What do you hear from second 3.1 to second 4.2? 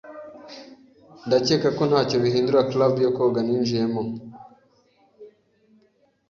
koga ninjiyemo.